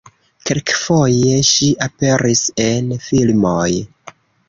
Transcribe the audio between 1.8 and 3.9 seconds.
aperis en filmoj.